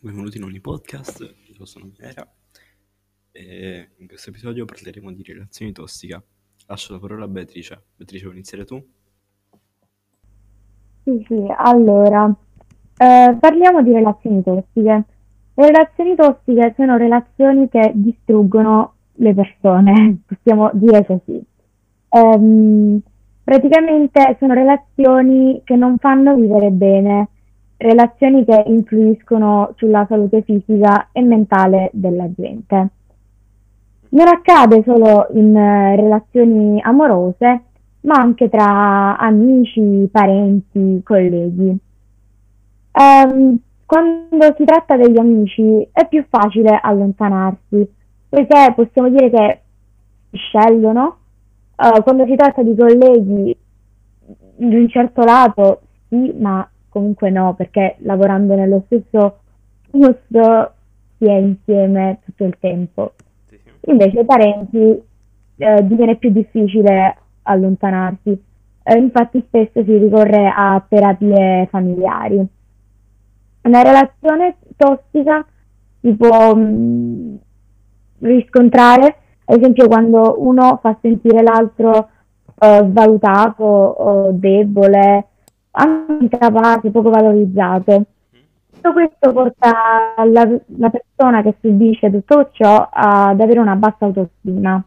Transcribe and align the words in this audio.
benvenuti 0.00 0.36
in 0.36 0.44
ogni 0.44 0.60
podcast, 0.60 1.34
io 1.58 1.64
sono 1.64 1.90
Mera 1.98 2.24
e 3.32 3.88
in 3.96 4.06
questo 4.06 4.30
episodio 4.30 4.64
parleremo 4.64 5.10
di 5.10 5.24
relazioni 5.24 5.72
tossiche. 5.72 6.22
Lascio 6.66 6.92
la 6.92 7.00
parola 7.00 7.24
a 7.24 7.28
Beatrice. 7.28 7.82
Beatrice, 7.96 8.24
vuoi 8.24 8.36
iniziare 8.36 8.64
tu? 8.64 8.80
Sì, 11.02 11.24
sì, 11.26 11.46
allora, 11.56 12.32
eh, 12.96 13.36
parliamo 13.40 13.82
di 13.82 13.92
relazioni 13.92 14.42
tossiche. 14.42 15.04
Le 15.54 15.66
relazioni 15.66 16.14
tossiche 16.14 16.74
sono 16.76 16.96
relazioni 16.96 17.68
che 17.68 17.90
distruggono 17.94 18.94
le 19.14 19.34
persone, 19.34 20.18
possiamo 20.26 20.70
dire 20.74 21.04
così. 21.06 21.42
Ehm, 22.10 23.00
praticamente 23.42 24.36
sono 24.38 24.54
relazioni 24.54 25.60
che 25.64 25.74
non 25.74 25.98
fanno 25.98 26.36
vivere 26.36 26.70
bene, 26.70 27.30
relazioni 27.78 28.44
che 28.44 28.64
influiscono 28.66 29.72
sulla 29.76 30.04
salute 30.08 30.42
fisica 30.42 31.08
e 31.12 31.22
mentale 31.22 31.90
della 31.92 32.28
gente. 32.34 32.88
Non 34.10 34.26
accade 34.26 34.82
solo 34.84 35.28
in 35.32 35.56
eh, 35.56 35.96
relazioni 35.96 36.80
amorose, 36.82 37.62
ma 38.00 38.14
anche 38.14 38.48
tra 38.48 39.16
amici, 39.16 40.08
parenti, 40.10 41.00
colleghi. 41.04 41.78
Um, 42.92 43.58
quando 43.86 44.54
si 44.56 44.64
tratta 44.64 44.96
degli 44.96 45.18
amici 45.18 45.88
è 45.92 46.06
più 46.08 46.24
facile 46.28 46.78
allontanarsi, 46.82 47.88
perché 48.28 48.72
possiamo 48.74 49.08
dire 49.08 49.30
che 49.30 49.60
scelgono. 50.32 51.16
Uh, 51.76 52.02
quando 52.02 52.24
si 52.26 52.34
tratta 52.34 52.62
di 52.62 52.74
colleghi, 52.74 53.56
di 54.56 54.74
un 54.74 54.88
certo 54.88 55.22
lato 55.22 55.82
sì, 56.08 56.34
ma 56.38 56.68
comunque 56.88 57.30
no, 57.30 57.54
perché 57.54 57.96
lavorando 58.00 58.54
nello 58.54 58.82
stesso 58.86 59.40
posto 59.90 60.72
si 61.18 61.24
è 61.24 61.34
insieme 61.34 62.20
tutto 62.24 62.44
il 62.44 62.56
tempo. 62.58 63.14
Invece 63.86 64.20
ai 64.20 64.24
parenti 64.24 65.02
eh, 65.56 65.86
diviene 65.86 66.16
più 66.16 66.30
difficile 66.30 67.16
allontanarsi, 67.42 68.42
eh, 68.82 68.96
infatti 68.96 69.42
spesso 69.46 69.82
si 69.84 69.96
ricorre 69.96 70.52
a 70.54 70.82
terapie 70.86 71.66
familiari. 71.70 72.46
Una 73.62 73.82
relazione 73.82 74.56
tossica 74.76 75.44
si 76.00 76.14
può 76.14 76.54
mh, 76.54 76.60
mm, 76.60 77.34
riscontrare, 78.20 79.16
ad 79.44 79.58
esempio, 79.58 79.88
quando 79.88 80.36
uno 80.38 80.78
fa 80.80 80.96
sentire 81.00 81.42
l'altro 81.42 82.08
eh, 82.58 82.86
svalutato 82.88 83.64
o 83.64 84.30
debole, 84.32 85.26
anche 85.72 86.24
incapace, 86.24 86.90
poco 86.90 87.10
valorizzato. 87.10 88.04
Tutto 88.72 88.92
questo 88.92 89.32
porta 89.32 89.72
la, 90.24 90.48
la 90.76 90.90
persona 90.90 91.42
che 91.42 91.56
subisce 91.60 92.10
tutto 92.10 92.50
ciò 92.52 92.88
ad 92.90 93.40
avere 93.40 93.58
una 93.58 93.74
bassa 93.74 94.04
autostima. 94.04 94.82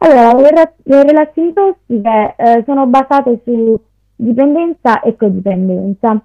Allora, 0.00 0.32
le, 0.38 0.74
le 0.84 1.02
relazioni 1.02 1.52
tossiche 1.52 2.34
eh, 2.36 2.62
sono 2.64 2.86
basate 2.86 3.40
su 3.44 3.78
dipendenza 4.14 5.00
e 5.00 5.16
codipendenza. 5.16 6.20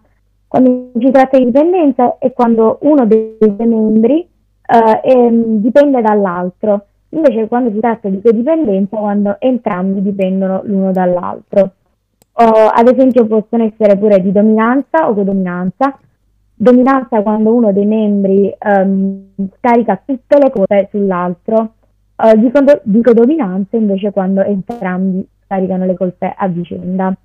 Quando 0.47 0.91
si 0.99 1.09
tratta 1.09 1.37
di 1.39 1.45
dipendenza 1.45 2.17
è 2.19 2.31
quando 2.31 2.77
uno 2.81 3.05
dei 3.07 3.37
due 3.39 3.65
membri 3.65 4.21
eh, 4.21 5.01
è, 5.01 5.29
dipende 5.31 6.01
dall'altro, 6.01 6.85
invece 7.09 7.47
quando 7.47 7.71
si 7.71 7.79
tratta 7.79 8.07
di 8.07 8.21
codipendenza 8.21 8.97
quando 8.97 9.37
entrambi 9.39 10.03
dipendono 10.03 10.61
l'uno 10.65 10.91
dall'altro. 10.91 11.71
O, 12.35 12.43
ad 12.43 12.87
esempio 12.87 13.27
possono 13.27 13.63
essere 13.63 13.97
pure 13.97 14.19
di 14.19 14.31
dominanza 14.31 15.07
o 15.07 15.13
codominanza. 15.13 15.97
Dominanza 16.55 17.21
quando 17.21 17.53
uno 17.53 17.71
dei 17.73 17.85
membri 17.85 18.51
um, 18.59 19.25
scarica 19.57 20.01
tutte 20.05 20.37
le 20.39 20.49
cose 20.49 20.87
sull'altro, 20.89 21.73
uh, 22.15 22.37
di, 22.37 22.51
di 22.83 23.01
codominanza 23.01 23.75
invece 23.75 24.11
quando 24.11 24.41
entrambi 24.41 25.27
scaricano 25.43 25.85
le 25.85 25.95
colpe 25.95 26.33
a 26.35 26.47
vicenda. 26.47 27.15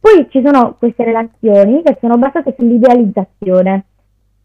Poi 0.00 0.28
ci 0.30 0.42
sono 0.44 0.76
queste 0.78 1.04
relazioni 1.04 1.82
che 1.82 1.98
sono 2.00 2.16
basate 2.16 2.54
sull'idealizzazione. 2.56 3.84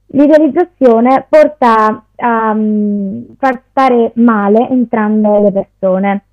L'idealizzazione 0.08 1.26
porta 1.30 2.04
a 2.16 2.52
um, 2.52 3.26
far 3.38 3.62
stare 3.70 4.12
male 4.16 4.68
entrambe 4.70 5.40
le 5.42 5.52
persone. 5.52 6.24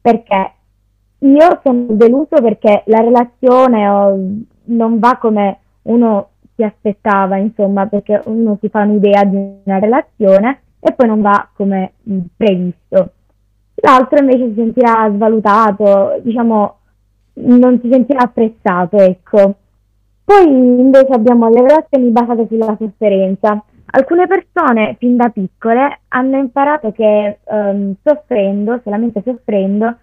Perché? 0.00 0.52
Io 1.24 1.60
sono 1.62 1.86
deluso 1.88 2.36
perché 2.42 2.82
la 2.86 3.00
relazione 3.00 3.88
oh, 3.88 4.16
non 4.64 4.98
va 4.98 5.16
come 5.18 5.58
uno 5.82 6.28
si 6.54 6.62
aspettava, 6.62 7.38
insomma, 7.38 7.86
perché 7.86 8.20
uno 8.26 8.58
si 8.60 8.68
fa 8.68 8.82
un'idea 8.82 9.24
di 9.24 9.36
una 9.64 9.78
relazione 9.78 10.60
e 10.80 10.92
poi 10.92 11.08
non 11.08 11.22
va 11.22 11.48
come 11.54 11.94
mm, 12.08 12.18
previsto. 12.36 13.12
L'altro 13.76 14.18
invece 14.18 14.48
si 14.48 14.54
sentirà 14.54 15.10
svalutato, 15.14 16.20
diciamo, 16.22 16.76
non 17.34 17.80
si 17.80 17.88
sentirà 17.90 18.24
apprezzato, 18.24 18.98
ecco. 18.98 19.54
Poi 20.24 20.46
invece 20.46 21.12
abbiamo 21.12 21.48
le 21.48 21.62
relazioni 21.62 22.10
basate 22.10 22.46
sulla 22.48 22.76
sofferenza. 22.78 23.62
Alcune 23.86 24.26
persone 24.26 24.96
fin 24.98 25.16
da 25.16 25.28
piccole 25.28 26.00
hanno 26.08 26.36
imparato 26.36 26.92
che 26.92 27.38
um, 27.44 27.94
soffrendo, 28.02 28.80
solamente 28.82 29.22
soffrendo, 29.24 29.96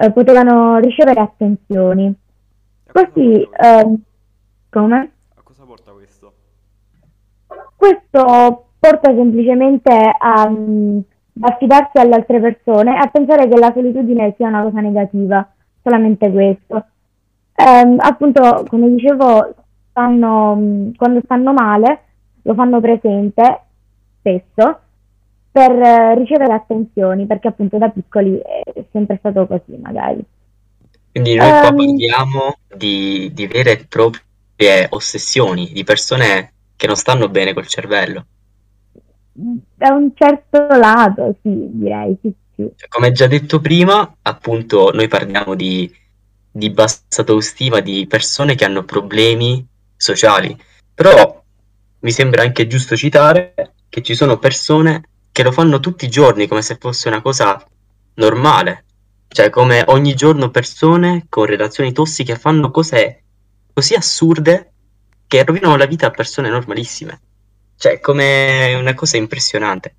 eh, 0.00 0.12
potevano 0.12 0.78
ricevere 0.78 1.20
attenzioni. 1.20 2.14
Così, 2.90 3.42
eh, 3.42 3.94
come? 4.70 5.12
A 5.34 5.40
cosa 5.42 5.64
porta 5.64 5.90
questo? 5.90 6.32
Questo 7.74 8.66
porta 8.78 9.12
semplicemente 9.12 9.92
a, 9.92 10.42
a 10.42 10.52
affidarsi 11.40 11.98
alle 11.98 12.14
altre 12.14 12.40
persone 12.40 12.96
a 12.96 13.08
pensare 13.08 13.48
che 13.48 13.58
la 13.58 13.72
solitudine 13.72 14.34
sia 14.36 14.46
una 14.46 14.62
cosa 14.62 14.80
negativa, 14.80 15.46
solamente 15.82 16.30
questo. 16.30 16.84
Eh, 17.54 17.96
appunto, 17.98 18.64
come 18.68 18.88
dicevo, 18.90 19.52
stanno, 19.90 20.54
mm, 20.54 20.90
quando 20.96 21.20
stanno 21.24 21.52
male 21.52 22.02
lo 22.42 22.54
fanno 22.54 22.80
presente 22.80 23.62
spesso 24.20 24.80
per 25.50 25.70
eh, 25.70 26.14
ricevere 26.14 26.52
attenzioni, 26.52 27.26
perché 27.26 27.48
appunto 27.48 27.78
da 27.78 27.88
piccoli 27.88 28.38
è 28.38 28.84
sempre 28.92 29.16
stato 29.18 29.46
così 29.46 29.76
magari. 29.80 30.22
Quindi 31.10 31.34
noi 31.34 31.48
qua 31.48 31.68
um, 31.70 31.76
parliamo 31.76 32.58
di, 32.76 33.30
di 33.32 33.46
vere 33.46 33.72
e 33.72 33.86
proprie 33.88 34.86
ossessioni, 34.90 35.70
di 35.72 35.84
persone 35.84 36.52
che 36.76 36.86
non 36.86 36.96
stanno 36.96 37.28
bene 37.28 37.54
col 37.54 37.66
cervello. 37.66 38.26
Da 39.32 39.90
un 39.90 40.10
certo 40.14 40.66
lato, 40.68 41.36
sì, 41.42 41.68
direi, 41.72 42.16
sì, 42.20 42.32
sì. 42.54 42.70
Cioè, 42.76 42.88
come 42.88 43.12
già 43.12 43.26
detto 43.26 43.60
prima, 43.60 44.16
appunto, 44.22 44.90
noi 44.92 45.08
parliamo 45.08 45.54
di, 45.54 45.92
di 46.50 46.70
bassa 46.70 47.02
autostima, 47.18 47.80
di 47.80 48.06
persone 48.06 48.54
che 48.54 48.64
hanno 48.64 48.84
problemi 48.84 49.64
sociali. 49.96 50.56
Però 50.94 51.42
mi 52.00 52.10
sembra 52.10 52.42
anche 52.42 52.66
giusto 52.66 52.96
citare 52.96 53.54
che 53.88 54.02
ci 54.02 54.14
sono 54.14 54.38
persone 54.38 55.02
che 55.38 55.44
lo 55.44 55.52
fanno 55.52 55.78
tutti 55.78 56.04
i 56.04 56.08
giorni 56.08 56.48
come 56.48 56.62
se 56.62 56.78
fosse 56.80 57.06
una 57.06 57.22
cosa 57.22 57.64
normale. 58.14 58.86
Cioè, 59.28 59.50
come 59.50 59.84
ogni 59.86 60.14
giorno 60.14 60.50
persone 60.50 61.26
con 61.28 61.44
relazioni 61.44 61.92
tossiche 61.92 62.34
fanno 62.34 62.72
cose 62.72 63.22
così 63.72 63.94
assurde 63.94 64.72
che 65.28 65.44
rovinano 65.44 65.76
la 65.76 65.86
vita 65.86 66.08
a 66.08 66.10
persone 66.10 66.50
normalissime. 66.50 67.20
Cioè, 67.76 68.00
come 68.00 68.74
una 68.74 68.94
cosa 68.94 69.16
impressionante. 69.16 69.94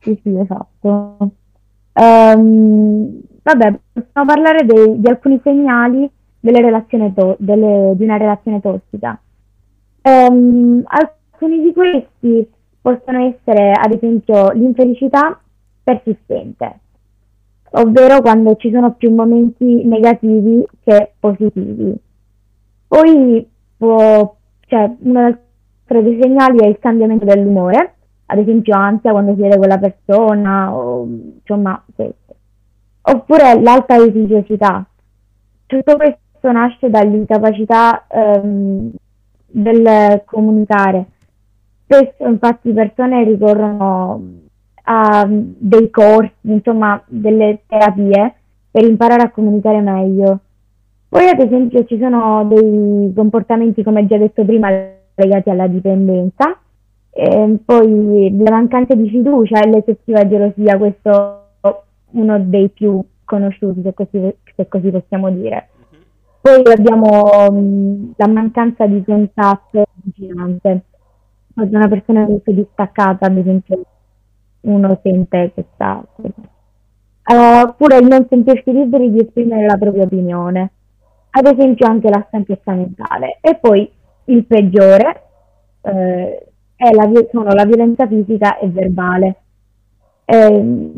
Sì, 0.00 0.18
sì, 0.24 0.36
esatto. 0.36 1.30
Um, 1.92 3.20
vabbè, 3.40 3.78
possiamo 3.92 4.26
parlare 4.26 4.64
dei, 4.64 4.98
di 4.98 5.08
alcuni 5.08 5.40
segnali 5.44 6.10
to- 7.14 7.36
delle, 7.38 7.92
di 7.94 8.02
una 8.02 8.16
relazione 8.16 8.60
tossica. 8.60 9.20
Um, 10.02 10.82
alcuni 10.84 11.62
di 11.62 11.72
questi 11.72 12.56
possono 12.88 13.26
essere 13.26 13.72
ad 13.72 13.92
esempio 13.92 14.50
l'infelicità 14.52 15.38
persistente, 15.82 16.78
ovvero 17.72 18.22
quando 18.22 18.56
ci 18.56 18.70
sono 18.70 18.94
più 18.94 19.14
momenti 19.14 19.84
negativi 19.84 20.66
che 20.82 21.12
positivi. 21.18 21.94
Poi 22.86 23.46
può, 23.76 24.34
cioè, 24.66 24.90
uno 25.00 25.38
dei 25.86 26.18
segnali 26.20 26.58
è 26.60 26.66
il 26.66 26.78
cambiamento 26.78 27.26
dell'umore, 27.26 27.94
ad 28.26 28.38
esempio 28.38 28.74
ansia 28.74 29.10
quando 29.10 29.34
si 29.34 29.40
vede 29.42 29.58
quella 29.58 29.78
persona, 29.78 30.74
o 30.74 31.06
insomma 31.40 31.82
questo. 31.94 32.36
Oppure 33.02 33.60
l'alta 33.60 33.98
litigiosità. 33.98 34.86
Tutto 35.66 35.96
questo 35.96 36.52
nasce 36.52 36.88
dall'incapacità 36.88 38.06
ehm, 38.08 38.90
del 39.46 40.22
comunicare 40.24 41.06
Spesso 41.90 42.28
infatti 42.28 42.70
persone 42.72 43.24
ricorrono 43.24 44.22
a 44.82 45.26
dei 45.26 45.88
corsi, 45.88 46.34
insomma 46.42 47.02
delle 47.06 47.62
terapie 47.66 48.34
per 48.70 48.84
imparare 48.84 49.22
a 49.22 49.30
comunicare 49.30 49.80
meglio. 49.80 50.40
Poi 51.08 51.26
ad 51.28 51.40
esempio 51.40 51.86
ci 51.86 51.98
sono 51.98 52.44
dei 52.44 53.10
comportamenti, 53.14 53.82
come 53.82 54.06
già 54.06 54.18
detto 54.18 54.44
prima, 54.44 54.68
legati 55.14 55.48
alla 55.48 55.66
dipendenza 55.66 56.58
E 57.10 57.58
poi 57.64 58.36
la 58.38 58.50
mancanza 58.50 58.94
di 58.94 59.08
fiducia 59.08 59.60
e 59.60 59.68
l'eccessiva 59.68 60.28
gelosia, 60.28 60.76
questo 60.76 61.42
è 61.60 61.74
uno 62.12 62.38
dei 62.38 62.68
più 62.68 63.02
conosciuti, 63.24 63.80
se 63.82 63.94
così, 63.94 64.34
se 64.54 64.68
così 64.68 64.90
possiamo 64.90 65.30
dire. 65.30 65.68
Poi 66.40 66.62
abbiamo 66.72 67.50
mh, 67.50 68.12
la 68.16 68.28
mancanza 68.28 68.86
di 68.86 69.02
contatto 69.04 69.86
vicinante. 69.94 70.82
Quando 71.58 71.76
una 71.76 71.88
persona 71.88 72.22
è 72.22 72.28
molto 72.28 72.52
distaccata, 72.52 73.26
ad 73.26 73.36
esempio, 73.36 73.82
uno 74.60 75.00
sente 75.02 75.50
che 75.56 75.64
sta... 75.74 76.00
Eh, 76.22 77.62
oppure 77.62 77.98
il 77.98 78.06
non 78.06 78.28
sentirsi 78.28 78.70
liberi 78.70 79.10
di 79.10 79.18
esprimere 79.18 79.66
la 79.66 79.76
propria 79.76 80.04
opinione. 80.04 80.70
Ad 81.30 81.46
esempio 81.46 81.88
anche 81.88 82.08
la 82.10 82.24
stanchezza 82.28 82.72
mentale. 82.72 83.38
E 83.40 83.56
poi 83.56 83.90
il 84.26 84.44
peggiore 84.44 85.22
eh, 85.80 86.46
la, 86.76 87.10
sono 87.32 87.50
la 87.50 87.64
violenza 87.64 88.06
fisica 88.06 88.58
e 88.58 88.68
verbale. 88.68 89.36
Ehm, 90.26 90.92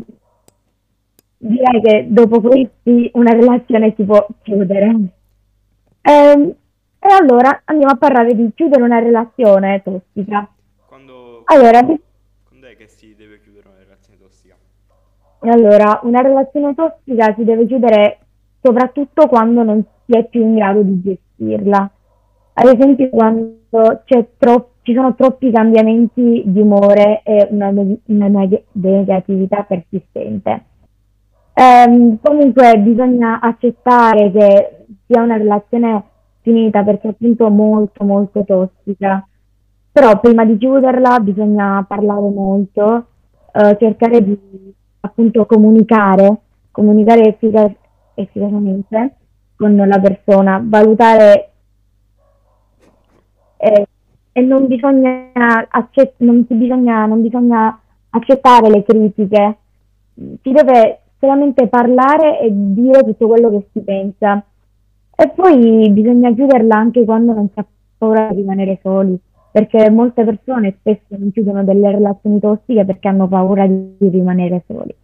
direi 1.39 1.81
che 1.81 2.05
dopo 2.07 2.39
questi 2.39 3.09
una 3.15 3.31
relazione 3.31 3.95
si 3.97 4.03
può 4.03 4.27
chiudere. 4.43 4.95
Ehm, 6.01 6.53
e 7.03 7.11
allora 7.11 7.61
andiamo 7.65 7.93
a 7.93 7.97
parlare 7.97 8.35
di 8.35 8.51
chiudere 8.53 8.83
una 8.83 8.99
relazione 8.99 9.81
tossica. 9.83 10.47
Quando, 10.85 11.41
Allora, 11.45 11.81
quando 11.83 12.67
è 12.67 12.75
che 12.75 12.87
si 12.87 13.15
deve 13.15 13.39
chiudere 13.41 13.67
una 13.69 13.79
relazione 13.79 14.19
tossica? 14.19 14.55
allora, 15.39 15.99
una 16.03 16.21
relazione 16.21 16.75
tossica 16.75 17.33
si 17.33 17.43
deve 17.43 17.65
chiudere 17.65 18.19
soprattutto 18.61 19.27
quando 19.27 19.63
non 19.63 19.83
si 20.05 20.15
è 20.15 20.25
più 20.25 20.41
in 20.41 20.55
grado 20.55 20.81
di 20.83 21.01
gestirla. 21.01 21.89
Ad 22.53 22.67
esempio, 22.67 23.09
quando 23.09 23.57
c'è 24.05 24.27
tro- 24.37 24.73
ci 24.83 24.93
sono 24.93 25.15
troppi 25.15 25.51
cambiamenti 25.51 26.43
di 26.45 26.59
umore 26.61 27.21
e 27.23 27.47
una, 27.49 27.69
una 27.69 28.27
neg- 28.27 28.63
negatività 28.73 29.63
persistente. 29.63 30.65
Ehm, 31.53 32.19
comunque 32.21 32.77
bisogna 32.79 33.39
accettare 33.39 34.31
che 34.31 34.85
sia 35.07 35.21
una 35.21 35.37
relazione 35.37 36.03
finita 36.41 36.83
perché 36.83 37.07
è 37.07 37.11
appunto 37.11 37.49
molto 37.49 38.03
molto 38.03 38.43
tossica. 38.43 39.25
Però 39.91 40.19
prima 40.19 40.45
di 40.45 40.57
chiuderla 40.57 41.19
bisogna 41.19 41.85
parlare 41.87 42.29
molto, 42.29 43.07
eh, 43.51 43.77
cercare 43.79 44.23
di 44.23 44.39
appunto 45.01 45.45
comunicare, 45.45 46.39
comunicare 46.71 47.27
effica- 47.27 47.73
efficacemente 48.13 49.15
con 49.55 49.75
la 49.75 49.99
persona, 49.99 50.61
valutare 50.63 51.51
eh, 53.57 53.87
e 54.31 54.41
non 54.41 54.67
bisogna, 54.67 55.31
accett- 55.69 56.15
non 56.17 56.45
bisogna, 56.47 57.05
non 57.05 57.21
bisogna 57.21 57.79
accettare 58.09 58.69
le 58.69 58.83
critiche, 58.83 59.57
si 60.13 60.51
deve 60.51 61.01
solamente 61.19 61.67
parlare 61.67 62.39
e 62.39 62.49
dire 62.51 63.03
tutto 63.03 63.27
quello 63.27 63.49
che 63.51 63.67
si 63.71 63.81
pensa. 63.81 64.43
E 65.21 65.29
poi 65.29 65.87
bisogna 65.91 66.33
chiuderla 66.33 66.75
anche 66.75 67.05
quando 67.05 67.31
non 67.31 67.47
si 67.53 67.59
ha 67.59 67.65
paura 67.95 68.29
di 68.29 68.37
rimanere 68.37 68.79
soli, 68.81 69.15
perché 69.51 69.87
molte 69.91 70.23
persone 70.23 70.77
spesso 70.79 71.15
non 71.15 71.31
chiudono 71.31 71.63
delle 71.63 71.91
relazioni 71.91 72.39
tossiche 72.39 72.85
perché 72.85 73.07
hanno 73.07 73.27
paura 73.27 73.67
di 73.67 73.95
rimanere 73.99 74.63
soli. 74.65 74.95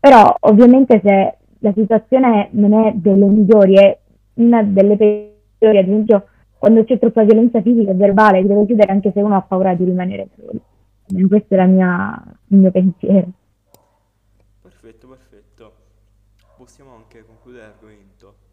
Però 0.00 0.34
ovviamente 0.40 0.98
se 1.04 1.36
la 1.58 1.72
situazione 1.74 2.48
non 2.52 2.72
è 2.72 2.92
delle 2.94 3.26
migliori, 3.26 3.74
è 3.74 3.98
una 4.36 4.62
delle 4.62 4.96
peggiori, 4.96 5.76
ad 5.76 5.88
esempio 5.88 6.24
quando 6.56 6.84
c'è 6.84 6.98
troppa 6.98 7.24
violenza 7.24 7.60
fisica 7.60 7.90
e 7.90 7.94
verbale, 7.94 8.40
si 8.40 8.46
deve 8.46 8.64
chiudere 8.64 8.92
anche 8.92 9.12
se 9.12 9.20
uno 9.20 9.36
ha 9.36 9.42
paura 9.42 9.74
di 9.74 9.84
rimanere 9.84 10.28
soli. 10.36 11.28
Questo 11.28 11.54
è 11.54 11.66
mia- 11.66 12.24
il 12.46 12.56
mio 12.56 12.70
pensiero. 12.70 13.28
Perfetto, 14.62 15.06
perfetto. 15.06 15.72
Possiamo 16.56 16.94
anche 16.94 17.22
concludere 17.26 17.64
l'argomento. 17.66 18.45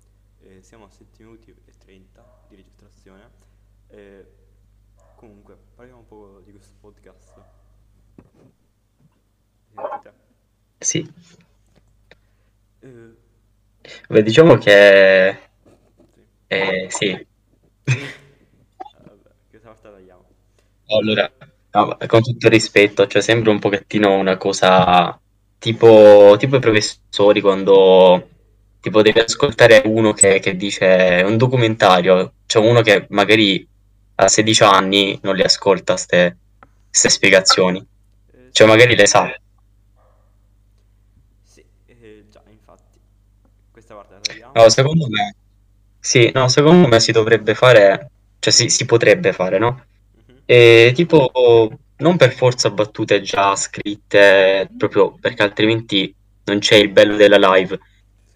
Eh, 0.46 0.62
siamo 0.62 0.86
a 0.86 0.90
7 0.90 1.24
minuti 1.24 1.52
e 1.52 1.72
30 1.78 2.46
di 2.50 2.56
registrazione. 2.58 3.30
Eh, 3.88 4.26
comunque, 5.16 5.58
parliamo 5.74 6.00
un 6.00 6.06
po' 6.06 6.42
di 6.44 6.52
questo 6.52 6.74
podcast. 6.82 7.34
Sentite? 9.74 10.14
Sì. 10.80 11.14
Eh, 12.80 13.16
Beh, 14.10 14.24
diciamo 14.24 14.58
che 14.58 15.40
sì. 16.12 16.22
eh, 16.48 16.88
sì. 16.90 17.28
Vabbè, 17.84 19.32
questa 19.50 19.70
volta 19.70 19.92
tagliamo. 19.92 20.26
Allora, 20.88 21.32
no, 21.72 21.98
con 22.06 22.22
tutto 22.22 22.50
rispetto, 22.50 23.08
cioè 23.08 23.22
sembra 23.22 23.50
un 23.52 23.60
pochettino 23.60 24.14
una 24.18 24.36
cosa 24.36 25.18
tipo, 25.58 26.36
tipo 26.38 26.58
i 26.58 26.60
professori 26.60 27.40
quando 27.40 28.28
tipo 28.84 29.02
devi 29.02 29.20
ascoltare 29.20 29.82
uno 29.86 30.12
che, 30.12 30.42
che 30.42 30.58
dice 30.58 31.24
un 31.26 31.38
documentario, 31.38 32.34
cioè 32.46 32.68
uno 32.68 32.82
che 32.82 33.06
magari 33.12 33.66
a 34.16 34.28
16 34.28 34.64
anni 34.64 35.18
non 35.22 35.36
le 35.36 35.44
ascolta 35.44 35.96
ste, 35.96 36.36
ste 36.90 37.08
spiegazioni, 37.10 37.82
cioè 38.52 38.68
magari 38.68 38.98
le 38.98 39.06
sa. 39.06 39.34
sì, 41.44 41.64
eh, 41.86 42.26
già, 42.30 42.42
infatti. 42.50 43.00
Questa 43.72 43.96
parte 43.96 44.16
la 44.16 44.20
tagliamo. 44.20 44.52
No, 44.54 44.68
secondo 44.68 45.08
me, 45.08 45.36
sì, 45.98 46.30
no, 46.34 46.50
secondo 46.50 46.86
me 46.90 47.00
si 47.00 47.14
dovrebbe 47.14 47.56
fare, 47.56 48.10
cioè 48.40 48.52
si, 48.52 48.68
si 48.68 48.84
potrebbe 48.84 49.32
fare, 49.32 49.60
no? 49.60 49.86
Mhm. 50.28 50.42
E 50.44 50.92
tipo, 50.94 51.32
non 52.00 52.18
per 52.18 52.34
forza 52.34 52.70
battute 52.70 53.22
già 53.22 53.56
scritte, 53.56 54.70
proprio 54.78 55.18
perché 55.22 55.42
altrimenti 55.42 56.14
non 56.44 56.60
c'è 56.60 56.76
il 56.76 56.90
bello 56.90 57.16
della 57.16 57.38
live. 57.56 57.80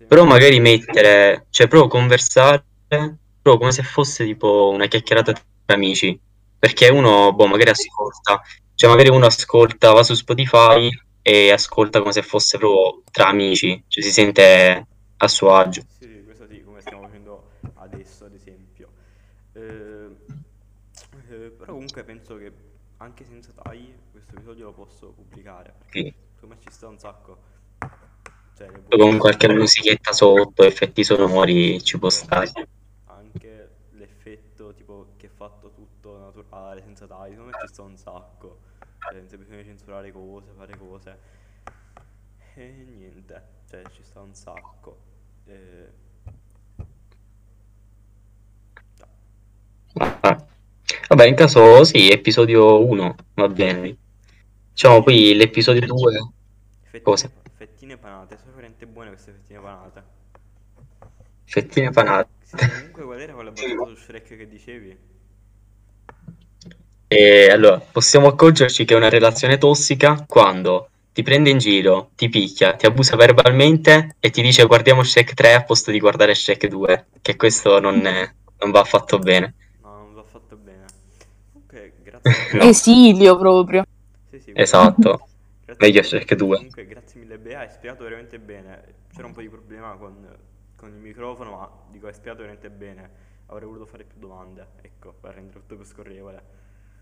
Però 0.07 0.24
magari 0.25 0.59
mettere, 0.59 1.48
cioè 1.50 1.68
proprio 1.68 1.89
conversare, 1.89 2.63
proprio 2.88 3.57
come 3.57 3.71
se 3.71 3.83
fosse 3.83 4.24
tipo 4.25 4.69
una 4.74 4.88
chiacchierata 4.88 5.33
tra 5.33 5.75
amici. 5.75 6.19
Perché 6.59 6.89
uno, 6.89 7.33
boh, 7.33 7.45
magari 7.48 7.69
ascolta, 7.69 8.42
cioè 8.74 8.89
magari 8.89 9.09
uno 9.09 9.25
ascolta, 9.25 9.92
va 9.92 10.04
su 10.04 10.13
Spotify 10.13 10.89
e 11.21 11.51
ascolta 11.51 12.00
come 12.00 12.13
se 12.13 12.21
fosse 12.24 12.57
proprio 12.57 13.04
tra 13.12 13.27
amici, 13.27 13.83
cioè 13.88 14.04
si 14.04 14.12
sente 14.12 14.88
a 15.18 15.27
suo 15.27 15.54
agio. 15.54 15.83
Sì, 16.00 16.24
questo 16.24 16.48
sì, 16.48 16.63
come 16.63 16.81
stiamo 16.81 17.03
facendo 17.03 17.50
adesso, 17.75 18.25
ad 18.25 18.33
esempio. 18.33 18.89
Eh, 19.53 20.07
eh, 21.30 21.50
però 21.57 21.74
comunque 21.74 22.03
penso 22.03 22.38
che 22.38 22.51
anche 22.98 23.25
senza 23.25 23.51
tagli 23.62 23.93
questo 24.12 24.34
episodio 24.36 24.65
lo 24.65 24.74
posso 24.74 25.08
pubblicare, 25.10 25.74
perché 25.77 26.01
Sì. 26.01 26.13
secondo 26.34 26.55
me 26.55 26.62
ci 26.62 26.72
sta 26.72 26.88
un 26.88 26.98
sacco. 26.98 27.55
Cioè, 28.57 28.67
Con 28.89 29.19
qualche 29.19 29.47
musichetta 29.53 30.11
sotto, 30.13 30.63
effetti 30.63 31.03
sonori, 31.03 31.79
ci 31.83 31.99
può 31.99 32.09
stare. 32.09 32.51
anche 33.05 33.69
l'effetto 33.91 34.73
tipo 34.73 35.09
che 35.17 35.27
è 35.27 35.29
fatto 35.29 35.71
tutto 35.75 36.17
naturale, 36.17 36.81
senza 36.81 37.05
tagli, 37.05 37.31
secondo 37.31 37.51
me 37.51 37.57
ci 37.61 37.71
sta 37.71 37.83
un 37.83 37.95
sacco. 37.97 38.59
Cioè, 38.99 39.13
senza 39.13 39.37
bisogno 39.37 39.57
di 39.57 39.65
censurare 39.65 40.11
cose, 40.11 40.47
fare 40.57 40.75
cose. 40.75 41.19
E 42.55 42.85
niente, 42.97 43.43
cioè 43.69 43.83
ci 43.93 44.01
sta 44.03 44.21
un 44.21 44.33
sacco. 44.33 44.97
Già. 48.95 49.07
Ah. 50.21 50.45
Vabbè, 51.09 51.25
in 51.27 51.35
caso 51.35 51.83
sì, 51.83 52.09
episodio 52.09 52.83
1, 52.83 53.15
va 53.35 53.47
bene. 53.49 53.97
Diciamo 54.71 55.03
poi 55.03 55.35
l'episodio 55.35 55.85
2, 55.85 56.31
Fettine, 56.89 57.03
cosa? 57.03 57.29
fettine 57.53 57.98
panate, 57.98 58.38
sono 58.38 58.53
veramente 58.56 58.88
buone 58.88 59.10
queste 59.10 59.32
fettine 59.32 59.60
panate. 59.60 60.03
Fettine 61.46 61.89
panate. 61.91 62.29
Sì, 62.41 62.63
comunque 62.65 63.03
qual 63.03 63.20
era 63.20 63.34
quella 63.36 63.51
battuta 63.51 63.89
su 63.89 63.96
Shrek 63.96 64.36
che 64.38 64.48
dicevi? 64.48 64.98
E 67.10 67.50
allora, 67.50 67.79
possiamo 67.79 68.27
accorgerci 68.27 68.86
che 68.86 68.94
è 68.94 68.98
una 68.98 69.10
relazione 69.10 69.58
tossica 69.58 70.24
quando 70.27 70.89
ti 71.13 71.24
prende 71.24 71.50
in 71.50 71.58
giro, 71.58 72.12
ti 72.15 72.29
picchia, 72.29 72.75
ti 72.75 72.86
abusa 72.86 73.15
verbalmente 73.15 74.15
e 74.20 74.29
ti 74.29 74.41
dice 74.41 74.65
guardiamo 74.65 75.03
Shrek 75.03 75.34
3 75.34 75.53
a 75.53 75.63
posto 75.63 75.89
di 75.91 76.00
guardare 76.00 76.36
Shrek 76.36 76.67
2, 76.67 77.08
che 77.22 77.36
questo 77.36 77.79
non, 77.79 78.06
è- 78.06 78.29
non 78.60 78.72
va 78.72 78.82
affatto 78.82 79.20
bene. 79.20 79.53
No, 79.82 79.98
non 79.98 80.13
va 80.13 80.24
fatto 80.24 80.56
bene. 80.58 80.86
Comunque, 81.51 81.94
grazie. 82.03 82.58
No. 82.58 82.63
Esilio 82.70 83.38
proprio. 83.38 83.84
Sì, 84.29 84.39
sì, 84.39 84.51
Esatto, 84.53 85.27
grazie 85.67 85.88
meglio 85.88 86.01
mille. 86.01 86.03
Shrek 86.03 86.36
2. 86.36 86.57
Comunque, 86.57 86.86
grazie 86.88 87.19
mille 87.19 87.38
Bea, 87.39 87.59
hai 87.59 87.69
spiegato 87.69 88.03
veramente 88.03 88.39
bene. 88.39 88.83
C'era 89.13 89.27
un 89.27 89.33
po' 89.33 89.41
di 89.41 89.50
problema 89.50 89.95
con, 89.97 90.15
con 90.75 90.89
il 90.89 90.95
microfono, 91.00 91.51
ma 91.51 91.69
dico, 91.91 92.07
hai 92.07 92.13
spiegato 92.13 92.41
veramente 92.41 92.69
bene. 92.69 93.09
Avrei 93.47 93.67
voluto 93.67 93.86
fare 93.86 94.03
più 94.05 94.19
domande, 94.19 94.67
ecco, 94.81 95.13
per 95.19 95.33
rendere 95.36 95.59
tutto 95.59 95.75
più 95.75 95.86
scorrevole. 95.86 96.43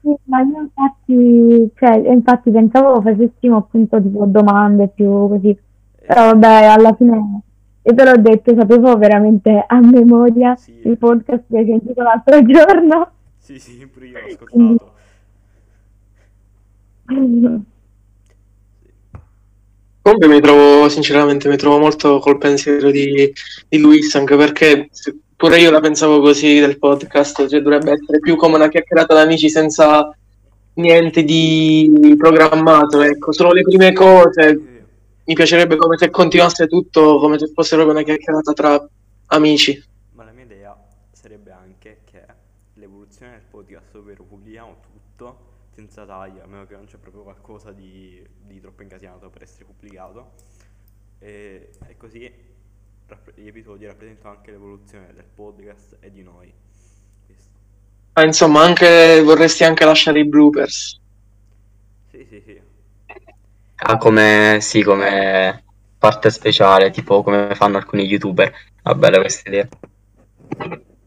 Sì, 0.01 0.15
ma 0.25 0.41
io 0.41 0.61
infatti, 0.61 1.71
cioè, 1.75 1.95
infatti 2.11 2.51
pensavo 2.51 3.01
facessimo 3.01 3.57
appunto 3.57 3.99
tipo 4.01 4.25
domande 4.27 4.87
più 4.89 5.09
così, 5.27 5.49
Eh, 6.01 6.05
però 6.05 6.25
vabbè, 6.31 6.65
alla 6.65 6.93
fine, 6.93 7.41
io 7.81 7.93
te 7.95 8.03
l'ho 8.05 8.17
detto, 8.21 8.53
sapevo 8.55 8.95
veramente 8.97 9.63
a 9.65 9.79
memoria 9.81 10.55
sì, 10.55 10.73
il 10.83 10.97
podcast 10.99 11.45
che 11.49 11.57
hai 11.57 11.65
sentito 11.65 12.01
l'altro 12.03 12.43
giorno. 12.45 13.11
sì, 13.37 13.59
sì, 13.59 13.87
pure 13.87 14.07
io 14.07 14.19
l'ho 14.19 14.25
ascoltato. 14.25 14.93
Comunque 20.05 20.27
mi 20.27 20.39
trovo, 20.39 20.87
sinceramente, 20.87 21.49
mi 21.49 21.57
trovo 21.57 21.79
molto 21.79 22.19
col 22.19 22.37
pensiero 22.37 22.91
di, 22.91 23.33
di 23.67 23.77
Luis, 23.79 24.13
anche 24.13 24.35
perché 24.35 24.91
pure 25.35 25.59
io 25.59 25.71
la 25.71 25.79
pensavo 25.79 26.19
così 26.19 26.59
del 26.59 26.77
podcast, 26.77 27.47
cioè 27.47 27.59
dovrebbe 27.59 27.93
essere 27.93 28.19
più 28.19 28.35
come 28.35 28.53
una 28.53 28.67
chiacchierata 28.67 29.15
d'amici 29.15 29.49
senza 29.49 30.15
niente 30.73 31.23
di 31.23 32.15
programmato, 32.19 33.01
ecco, 33.01 33.33
solo 33.33 33.51
le 33.51 33.63
prime 33.63 33.93
cose. 33.93 34.83
Mi 35.23 35.33
piacerebbe 35.33 35.75
come 35.75 35.97
se 35.97 36.11
continuasse 36.11 36.67
tutto 36.67 37.17
come 37.17 37.39
se 37.39 37.49
fosse 37.51 37.73
proprio 37.73 37.95
una 37.95 38.05
chiacchierata 38.05 38.53
tra 38.53 38.87
amici. 39.29 39.83
Ma 40.11 40.23
la 40.23 40.33
mia 40.33 40.43
idea 40.43 40.77
sarebbe 41.13 41.49
anche 41.49 42.01
che 42.03 42.21
l'evoluzione 42.75 43.31
del 43.31 43.41
podcast, 43.49 43.95
ovvero 43.95 44.23
pubblichiamo 44.23 44.75
tutto 44.83 45.37
senza 45.95 46.05
tagli, 46.05 46.39
a 46.39 46.45
meno 46.45 46.65
che 46.65 46.75
non 46.75 46.85
c'è 46.85 46.97
proprio 46.97 47.23
qualcosa 47.23 47.71
di, 47.71 48.21
di 48.41 48.59
troppo 48.59 48.81
incasinato 48.81 49.29
per 49.29 49.43
essere 49.43 49.63
pubblicato, 49.63 50.33
e, 51.19 51.69
e 51.87 51.97
così 51.97 52.29
rapp- 53.07 53.29
gli 53.35 53.47
episodi 53.47 53.85
rappresentano 53.85 54.35
anche 54.35 54.51
l'evoluzione 54.51 55.13
del 55.13 55.23
podcast 55.23 55.97
e 56.01 56.11
di 56.11 56.21
noi. 56.21 56.53
Ah, 58.17 58.23
insomma, 58.23 58.61
anche, 58.61 59.21
vorresti 59.23 59.63
anche 59.63 59.85
lasciare 59.85 60.19
i 60.19 60.27
bloopers. 60.27 60.99
Sì, 62.09 62.25
sì, 62.29 62.41
sì. 62.45 62.61
Ah, 63.77 63.97
come, 63.97 64.57
sì, 64.61 64.83
come 64.83 65.63
parte 65.97 66.29
speciale, 66.29 66.91
tipo 66.91 67.23
come 67.23 67.55
fanno 67.55 67.77
alcuni 67.77 68.03
youtuber. 68.03 68.53
Va 68.83 68.95
bella 68.95 69.19
questa 69.19 69.49
idea. 69.49 69.67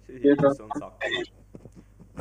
Sì, 0.07 0.19
sì, 0.21 0.29
un 0.29 0.55
sacco. 0.73 0.97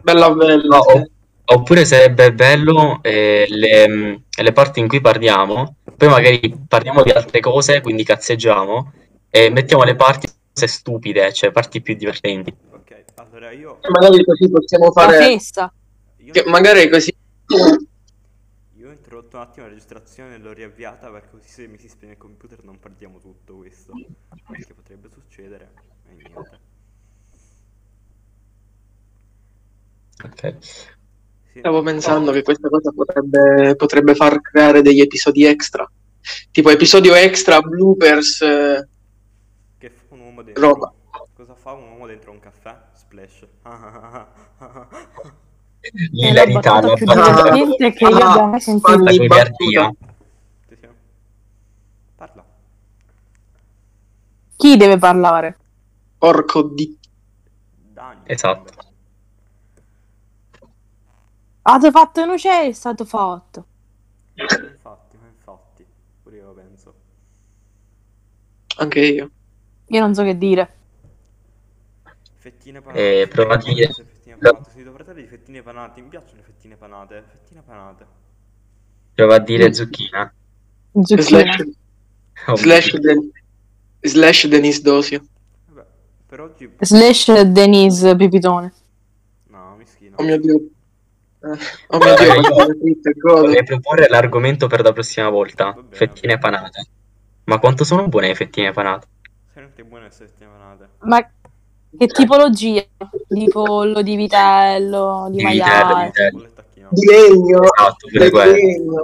Bella 0.04 0.34
bella. 0.34 0.64
No, 0.64 0.78
o- 0.78 1.10
oppure 1.50 1.86
sarebbe 1.86 2.34
bello 2.34 3.00
eh, 3.01 3.46
le, 3.50 3.88
mh, 3.88 4.24
le 4.42 4.51
parti 4.51 4.80
in 4.80 4.88
cui 4.88 5.00
parliamo, 5.01 5.77
poi 5.96 6.08
magari 6.10 6.54
parliamo 6.68 7.04
di 7.04 7.10
altre 7.12 7.39
cose, 7.39 7.82
quindi 7.82 8.04
cazzeggiamo, 8.04 8.94
e 9.30 9.50
mettiamo 9.50 9.84
le 9.84 9.96
parti 9.96 10.27
cose 10.54 10.68
stupide, 10.68 11.32
cioè 11.34 11.51
parti 11.51 11.82
più 11.82 11.96
divertenti. 11.96 12.54
Ok, 12.72 13.04
allora 13.16 13.51
io, 13.51 13.80
Magari 13.89 14.24
così 14.24 14.50
possiamo 14.50 14.86
La 14.86 14.92
fare... 14.92 15.18
festa. 15.18 15.74
io, 16.18 16.32
che 16.34 16.44
magari 16.48 16.89
così... 16.89 17.16
io 18.74 18.89
ho 18.89 18.92
interrotto 18.92 19.38
un 19.38 19.42
attimo 19.44 19.66
la 19.66 19.72
registrazione 19.72 20.36
e 20.36 20.38
l'ho 20.39 20.54
riavviata 20.54 21.10
perché 21.10 21.30
così 21.32 21.48
se 21.48 21.68
mi 21.68 21.77
si 21.77 21.88
spegne 21.88 22.13
il 22.13 22.18
computer 22.18 22.63
non 22.63 22.80
perdiamo 22.80 23.20
tutto 23.20 23.56
questo. 23.58 23.94
Perché 24.46 24.74
potrebbe 24.74 25.10
succedere 25.10 25.72
e 26.10 26.13
niente. 26.13 26.60
Ok. 30.24 30.44
Stavo 31.60 31.82
pensando 31.82 32.32
che 32.32 32.42
questa 32.44 32.70
cosa 32.70 32.92
potrebbe, 32.92 33.76
potrebbe 33.76 34.16
far 34.16 34.42
creare 34.42 34.82
degli 34.82 35.02
episodi 35.02 35.46
extra. 35.46 35.90
Tipo 36.52 36.70
episodio 36.70 37.14
extra, 37.16 37.62
bloopers, 37.62 38.42
eh, 38.42 38.88
Che 39.78 39.90
fa 39.90 40.14
un 40.16 40.20
uomo 40.22 40.42
dentro? 40.44 40.62
roba. 40.68 40.94
Cosa 41.34 41.56
fa 41.56 41.72
un 41.74 41.90
uomo 41.92 42.06
dentro 42.08 42.32
un 42.32 42.40
caffè? 42.40 42.76
Splash. 42.94 43.46
È 45.80 46.34
la 46.34 46.44
L'ilarità, 46.44 46.80
battuta 46.82 46.94
più 46.94 47.06
la 47.06 47.14
battuta, 47.16 47.52
divertente 47.54 47.94
che 47.94 48.06
io 48.06 48.18
abbia 48.18 48.46
mai 48.46 48.60
sentito. 48.60 49.06
sì. 50.68 50.78
Parla. 52.16 52.46
Chi 54.58 54.76
deve 54.78 54.98
parlare? 54.98 55.58
Porco 56.18 56.64
di... 56.64 56.98
Dani. 57.94 58.22
Esatto. 58.26 58.74
Avete 61.70 61.92
fatto 61.92 62.24
non 62.26 62.38
c'è, 62.38 62.68
è 62.68 62.72
stato 62.72 63.04
fatto. 63.04 63.66
Infatti, 64.36 65.18
ma 65.20 65.28
infatti. 65.28 65.86
Pure 66.24 66.36
io 66.38 66.46
lo 66.46 66.54
penso. 66.54 66.94
Anche 68.78 69.00
io. 69.02 69.30
Io 69.88 70.00
non 70.00 70.14
so 70.16 70.24
che 70.24 70.38
dire. 70.38 70.74
Fettine 72.38 72.80
panate. 72.82 73.22
Eh, 73.22 73.28
prova 73.28 73.56
a 73.56 73.58
dire- 73.58 73.92
Fettine 73.92 74.38
panate. 74.38 74.70
Sentito 74.70 74.92
parlare 74.92 75.22
di 75.22 75.28
fettine 75.28 75.62
panate. 75.62 76.02
Mi 76.02 76.08
piacciono 76.08 76.38
le 76.38 76.44
fettine 76.44 76.76
panate. 76.78 77.24
Fettine 77.34 77.62
panate. 77.62 78.06
Prova 79.14 79.36
a 79.36 79.40
dire 79.40 79.74
zucchina. 79.74 80.34
Zucchina. 81.02 81.22
Slash, 81.22 81.64
Oh, 82.46 82.56
slash, 82.56 82.96
Den- 83.00 83.32
slash 84.02 84.48
Denis 84.48 84.82
Dosio. 84.82 85.26
Vabbè, 85.66 85.86
per 86.28 86.40
oggi... 86.40 86.72
Slash 86.80 87.42
Denise 87.42 88.16
Pipitone. 88.16 88.72
No, 89.48 89.76
mischino. 89.76 90.16
Oh 90.18 90.24
mio 90.24 90.40
dio. 90.40 90.62
Eh, 91.39 91.48
oh 91.89 91.98
mio 92.00 92.15
dio, 92.15 92.41
Vabbè. 92.41 92.74
Vorrei 93.22 93.63
proporre 93.63 94.08
l'argomento 94.08 94.67
per 94.67 94.82
la 94.82 94.91
prossima 94.94 95.29
volta. 95.29 95.65
Va 95.65 95.74
bene, 95.82 95.88
Fettine 95.96 96.34
va 96.36 96.39
bene. 96.39 96.58
panate. 96.58 96.88
Ma 97.46 97.60
quanto 97.60 97.84
sono 97.84 98.08
buone 98.08 98.27
le 98.27 98.36
fettine 98.36 98.72
panate? 98.72 99.08
Veramente 99.53 99.84
buone 99.84 100.03
le 100.06 100.12
fettine 100.12 100.50
panate. 100.50 100.89
Ma 101.00 101.29
che 101.98 102.08
tipologia? 102.08 102.84
Di 103.27 103.48
pollo, 103.50 104.01
di 104.01 104.15
vitello, 104.15 105.27
di 105.29 105.38
Di 105.38 105.46
vitello, 105.46 105.63
di 105.63 105.70
maiale? 105.84 106.06
vitello. 106.08 106.48
Tacchine. 106.53 106.88
Di 106.89 107.06
legno. 107.06 107.62
Esatto, 107.63 108.08
pure 108.12 108.24
Di 108.25 108.29
quelle. 108.32 108.51
legno. 108.51 109.03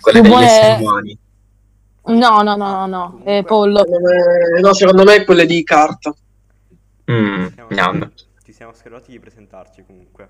Quelle 0.00 0.20
degli 0.20 0.32
esseri 0.32 0.76
buone- 0.82 0.86
umani. 0.90 1.18
No, 2.08 2.42
no, 2.42 2.56
no, 2.56 2.70
no, 2.70 2.86
no. 2.86 3.20
Eh, 3.24 3.44
pollo. 3.44 3.78
Secondo 3.78 4.08
me- 4.08 4.60
no, 4.60 4.72
secondo 4.74 5.04
me 5.04 5.24
quelle 5.24 5.46
di 5.46 5.62
carta. 5.62 6.12
Mm, 7.10 7.46
Ci 7.46 7.52
siamo, 7.54 7.68
gnam. 7.70 8.12
ci 8.44 8.52
siamo 8.52 8.72
scordati 8.74 9.10
di 9.12 9.20
presentarci 9.20 9.84
comunque. 9.86 10.28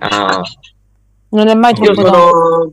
Ah, 0.00 0.40
Non 1.30 1.48
è 1.48 1.54
mai 1.54 1.74
Io 1.74 1.92
troppo 1.92 2.02
tardi. 2.02 2.18
sono... 2.18 2.72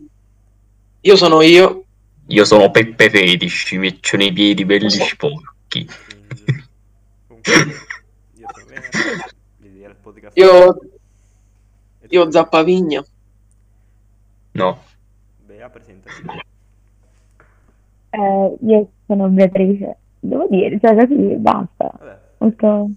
Io 1.02 1.16
sono 1.16 1.42
io. 1.42 1.86
io 2.28 2.46
sono 2.46 2.72
Peppe 2.72 3.10
Fetish, 3.10 3.72
mi 3.74 3.78
metto 3.80 4.18
nei 4.18 4.32
piedi 4.34 4.66
belli 4.66 4.90
sporchi. 4.90 5.88
Io. 10.34 10.46
Io, 10.46 10.80
io? 12.10 12.32
Zappavigna. 12.32 13.04
No, 14.54 14.80
Bea, 15.46 15.70
presentati. 15.70 16.28
Eh, 18.12 18.58
io 18.66 18.90
sono 19.06 19.28
Beatrice. 19.30 19.98
Devo 20.20 20.48
dire, 20.50 20.80
cioè 20.80 20.96
così 20.96 21.36
basta. 21.38 21.92
Vabbè, 21.98 22.20
Molto... 22.40 22.90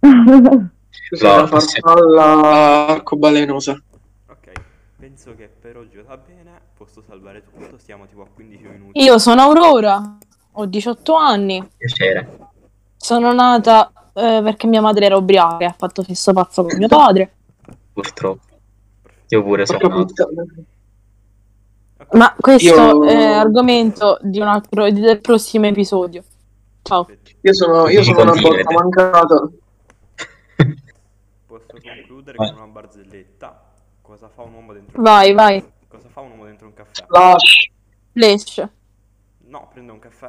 Sono 1.10 1.30
No, 1.32 1.38
una 1.38 1.46
farfalla 1.46 2.86
arcobalenosa. 2.88 3.72
ok. 4.28 4.52
Penso 4.98 5.34
che 5.36 5.48
per 5.60 5.76
oggi 5.76 6.00
va 6.06 6.16
bene. 6.16 6.60
Posso 6.76 7.02
salvare 7.06 7.42
tutto. 7.44 7.76
Stiamo 7.78 8.06
tipo 8.06 8.22
a 8.22 8.26
15 8.32 8.62
minuti. 8.66 9.00
Io 9.02 9.18
sono 9.18 9.42
Aurora, 9.42 10.16
ho 10.52 10.66
18 10.66 11.14
anni, 11.14 11.66
piacere. 11.76 12.38
sono 12.96 13.32
nata 13.32 13.92
eh, 14.12 14.40
perché 14.42 14.66
mia 14.66 14.80
madre 14.80 15.06
era 15.06 15.16
ubriaca 15.16 15.58
e 15.58 15.64
ha 15.66 15.74
fatto 15.76 16.02
fisso 16.02 16.32
pazzo 16.32 16.64
con 16.64 16.76
mio 16.78 16.88
padre. 16.88 17.32
Purtroppo. 17.92 18.40
Io 19.28 19.42
pure 19.42 19.66
sono 19.66 19.88
nato. 19.88 20.28
Ma 22.12 22.34
questo 22.38 22.74
Io- 22.74 23.04
è 23.06 23.14
argomento 23.24 24.18
di 24.22 24.38
un 24.40 24.46
altro, 24.46 24.90
del 24.90 25.20
prossimo 25.20 25.66
episodio. 25.66 26.22
Ciao. 26.82 27.08
Io 27.40 27.54
sono, 27.54 27.88
io 27.88 28.02
sono 28.02 28.22
una 28.22 28.40
porta 28.40 28.70
mancata 28.72 29.48
posso 31.74 31.94
concludere 31.94 32.36
vai. 32.36 32.48
con 32.50 32.58
una 32.58 32.66
barzelletta. 32.68 33.72
Cosa 34.00 34.28
fa 34.28 34.42
un 34.42 34.54
uomo 34.54 34.72
dentro 34.72 35.00
vai, 35.02 35.30
un 35.30 35.36
caffè? 35.36 35.48
Vai, 35.50 35.60
vai. 35.60 35.72
Cosa 35.88 36.08
fa 36.08 36.20
un 36.20 36.30
uomo 36.30 36.44
dentro 36.44 36.66
un 36.66 36.74
caffè? 36.74 37.06
Flash. 37.06 37.70
Flash. 38.12 38.68
No, 39.46 39.68
prende 39.72 39.92
un 39.92 39.98
caffè. 39.98 40.28